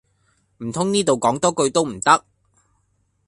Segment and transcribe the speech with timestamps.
[0.63, 2.25] 唔通呢度講多句都唔得